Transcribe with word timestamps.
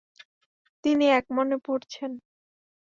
তিনি 0.83 1.05
একমনে 1.11 1.57
পড়ছেন। 1.65 2.11